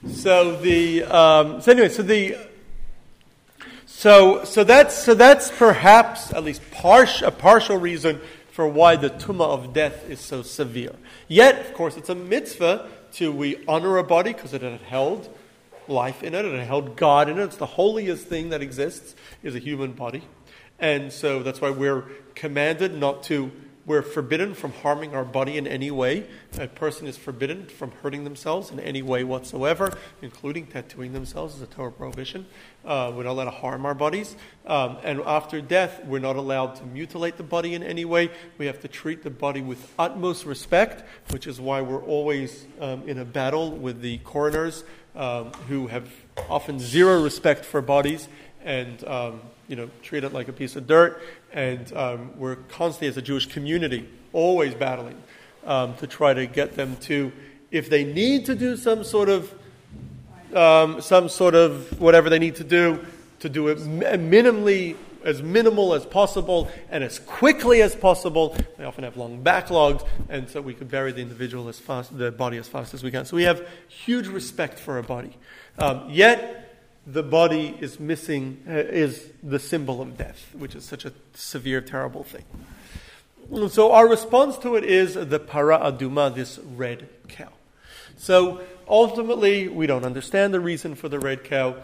[0.09, 2.37] so the um, so anyway, so the
[3.85, 9.09] so so that's so that's perhaps at least partial a partial reason for why the
[9.09, 10.95] tuma of death is so severe.
[11.27, 15.29] Yet, of course, it's a mitzvah to we honor a body because it had held
[15.87, 17.43] life in it, it had held God in it.
[17.43, 20.23] It's the holiest thing that exists is a human body,
[20.79, 22.03] and so that's why we're
[22.35, 23.51] commanded not to
[23.87, 26.27] we're forbidden from harming our body in any way.
[26.59, 31.61] A person is forbidden from hurting themselves in any way whatsoever, including tattooing themselves as
[31.61, 32.45] a Torah prohibition.
[32.83, 34.35] Uh, we're not allowed to harm our bodies.
[34.65, 38.29] Um, and after death, we're not allowed to mutilate the body in any way.
[38.57, 43.07] We have to treat the body with utmost respect, which is why we're always um,
[43.07, 44.83] in a battle with the coroners
[45.15, 46.11] um, who have
[46.49, 48.27] often zero respect for bodies
[48.65, 51.21] and um, you know, treat it like a piece of dirt.
[51.51, 55.21] And um, we're constantly, as a Jewish community, always battling
[55.65, 57.31] um, to try to get them to,
[57.71, 59.53] if they need to do some sort of,
[60.53, 63.05] um, some sort of whatever they need to do,
[63.39, 68.55] to do it minimally, as minimal as possible and as quickly as possible.
[68.77, 72.31] They often have long backlogs, and so we could bury the individual as fast, the
[72.31, 73.25] body as fast as we can.
[73.25, 75.35] So we have huge respect for our body.
[75.77, 76.66] Um, yet,
[77.07, 81.79] the body is missing, uh, is the symbol of death, which is such a severe,
[81.79, 82.43] terrible thing.
[83.49, 87.47] And so our response to it is the para aduma, this red cow.
[88.17, 91.77] So ultimately, we don't understand the reason for the red cow.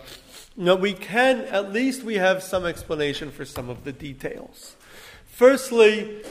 [0.57, 4.75] No, we can, at least we have some explanation for some of the details.
[5.27, 6.21] Firstly,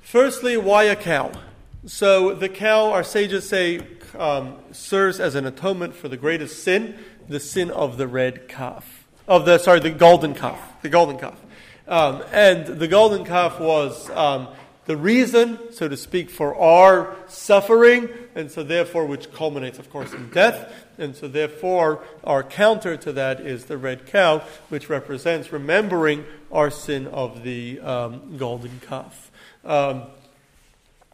[0.00, 1.30] firstly, why a cow?
[1.86, 3.80] So the cow, our sages say,
[4.18, 6.98] um, serves as an atonement for the greatest sin,
[7.28, 11.38] the sin of the red calf, of the sorry, the golden calf, the golden calf,
[11.88, 14.48] um, and the golden calf was um,
[14.86, 20.12] the reason, so to speak, for our suffering, and so therefore, which culminates, of course,
[20.12, 25.52] in death, and so therefore, our counter to that is the red cow, which represents
[25.52, 29.30] remembering our sin of the um, golden calf.
[29.64, 30.04] Um,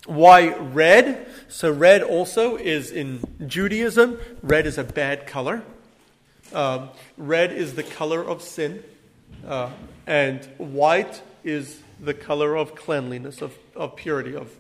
[0.07, 1.29] why red?
[1.49, 5.63] So, red also is in Judaism, red is a bad color.
[6.53, 8.83] Um, red is the color of sin,
[9.47, 9.71] uh,
[10.07, 14.51] and white is the color of cleanliness, of, of purity, of,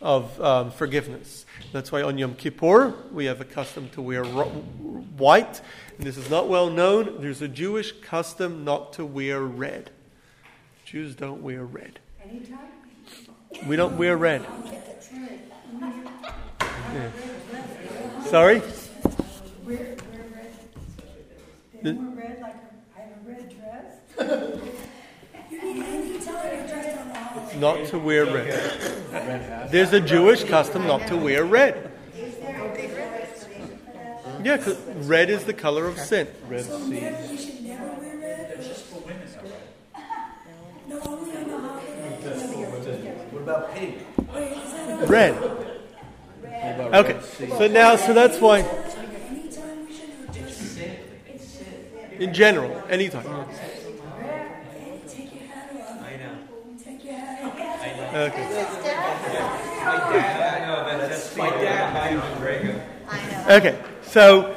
[0.00, 1.46] of um, forgiveness.
[1.72, 4.46] That's why on Yom Kippur we have a custom to wear ro-
[5.16, 5.60] white.
[5.96, 7.20] And this is not well known.
[7.20, 9.90] There's a Jewish custom not to wear red.
[10.84, 11.98] Jews don't wear red.
[12.22, 12.58] Anytime?
[13.66, 14.44] We don't wear red.
[16.94, 17.10] Yeah.
[18.24, 18.62] Sorry?
[21.82, 22.16] Wear, wear red.
[22.16, 22.54] Red like
[22.96, 24.60] I have a red dress.
[25.50, 27.58] You mean anytime you're dressed on the holiday?
[27.58, 29.70] Not to wear red.
[29.70, 31.90] There's a Jewish custom not to wear red.
[34.44, 34.76] Yeah, 'cause
[35.06, 36.28] red is the color of sin.
[36.48, 38.50] Red So never, we should never wear red?
[38.58, 39.26] It's just for women.
[40.88, 43.14] No, only on the holiday.
[43.30, 43.98] What about pink?
[44.34, 45.34] Wait, is that a- Red.
[46.94, 47.20] Okay,
[47.56, 48.62] so now, so that's why,
[52.18, 53.24] my general, anytime.
[62.40, 62.80] Drago.
[63.48, 64.54] Okay, so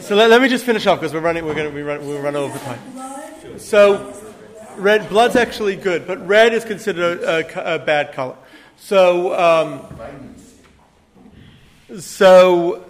[0.00, 1.44] so let, let me just finish off because we're running.
[1.44, 2.80] We're going to we run we run over time.
[3.58, 4.14] So
[4.76, 8.36] red blood's actually good, but red is considered a, a a bad color.
[8.76, 10.36] So um,
[11.98, 12.84] so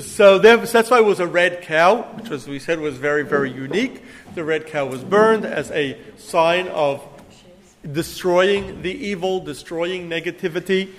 [0.00, 3.50] so that's why it was a red cow, which as we said was very very
[3.50, 4.02] unique.
[4.34, 7.02] The red cow was burned as a sign of
[7.90, 10.90] destroying the evil, destroying negativity,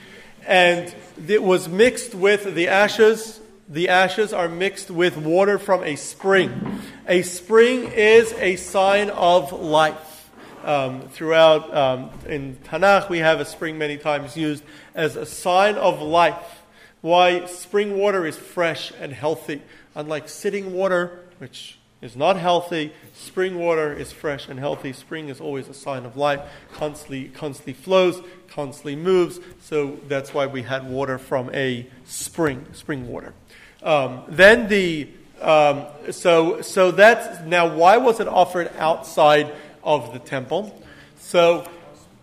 [0.47, 0.93] and
[1.27, 3.39] it was mixed with the ashes.
[3.67, 6.81] The ashes are mixed with water from a spring.
[7.07, 10.31] A spring is a sign of life.
[10.63, 14.63] Um, throughout um, in Tanakh, we have a spring many times used
[14.95, 16.59] as a sign of life.
[17.02, 19.62] Why spring water is fresh and healthy,
[19.95, 22.93] unlike sitting water, which is not healthy.
[23.14, 24.93] Spring water is fresh and healthy.
[24.93, 26.41] Spring is always a sign of life.
[26.74, 29.39] Constantly, constantly flows, constantly moves.
[29.62, 33.34] So that's why we had water from a spring, spring water.
[33.84, 35.10] Um, then the
[35.41, 40.84] um, so so that's now why was it offered outside of the temple?
[41.18, 41.66] So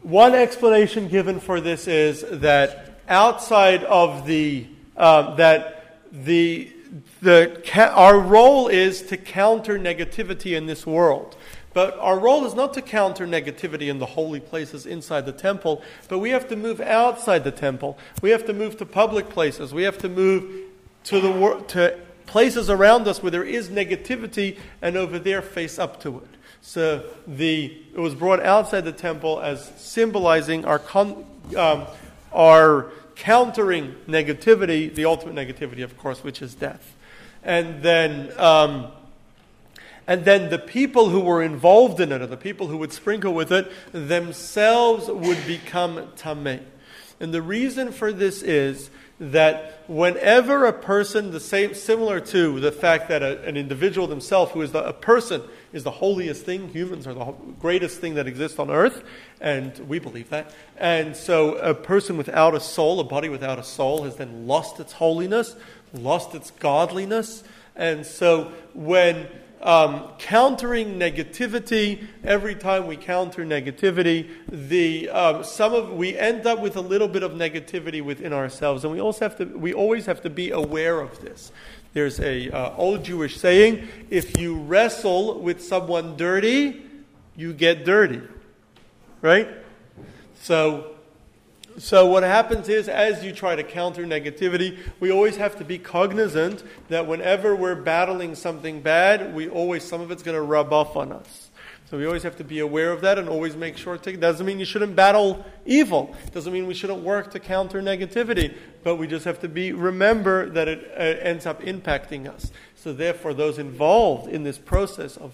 [0.02, 6.72] one explanation given for this is that outside of the um, that the
[7.20, 11.36] the ca- our role is to counter negativity in this world.
[11.72, 15.82] But our role is not to counter negativity in the holy places inside the temple,
[16.08, 17.98] but we have to move outside the temple.
[18.22, 19.74] We have to move to public places.
[19.74, 20.50] We have to move
[21.04, 25.78] to the wor- to places around us where there is negativity, and over there face
[25.78, 26.28] up to it.
[26.62, 31.26] So the it was brought outside the temple as symbolizing our con,
[31.56, 31.86] um,
[32.36, 36.94] our countering negativity, the ultimate negativity, of course, which is death,
[37.42, 38.38] and then.
[38.38, 38.92] Um,
[40.08, 43.34] and then the people who were involved in it, or the people who would sprinkle
[43.34, 46.62] with it, themselves would become tameh.
[47.18, 52.70] And the reason for this is that whenever a person, the same, similar to the
[52.70, 55.42] fact that a, an individual themselves, who is the, a person,
[55.76, 59.04] is the holiest thing, humans are the greatest thing that exists on earth,
[59.42, 60.50] and we believe that.
[60.78, 64.80] And so a person without a soul, a body without a soul, has then lost
[64.80, 65.54] its holiness,
[65.92, 67.44] lost its godliness.
[67.76, 69.28] And so when
[69.62, 72.06] um, countering negativity.
[72.22, 77.08] Every time we counter negativity, the um, some of we end up with a little
[77.08, 79.44] bit of negativity within ourselves, and we also have to.
[79.44, 81.52] We always have to be aware of this.
[81.96, 86.82] There's a uh, old Jewish saying: "If you wrestle with someone dirty,
[87.34, 88.20] you get dirty."
[89.22, 89.48] Right.
[90.42, 90.96] So
[91.78, 95.78] so what happens is, as you try to counter negativity, we always have to be
[95.78, 100.74] cognizant that whenever we're battling something bad, we always some of it's going to rub
[100.74, 101.45] off on us.
[101.90, 104.16] So we always have to be aware of that and always make sure to.
[104.16, 106.16] Doesn't mean you shouldn't battle evil.
[106.32, 108.56] Doesn't mean we shouldn't work to counter negativity.
[108.82, 112.50] But we just have to be remember that it uh, ends up impacting us.
[112.74, 115.32] So therefore, those involved in this process of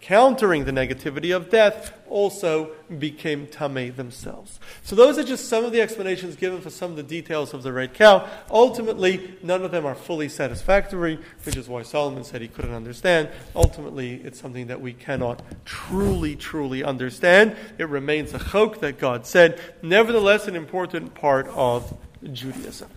[0.00, 4.58] countering the negativity of death, also became tamei themselves.
[4.82, 7.62] So those are just some of the explanations given for some of the details of
[7.62, 8.26] the red cow.
[8.50, 13.28] Ultimately, none of them are fully satisfactory, which is why Solomon said he couldn't understand.
[13.54, 17.56] Ultimately, it's something that we cannot truly, truly understand.
[17.76, 21.96] It remains a chok that God said, nevertheless, an important part of
[22.32, 22.88] Judaism.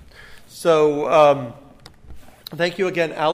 [0.47, 1.54] So, um,
[2.49, 3.30] thank you again, Al.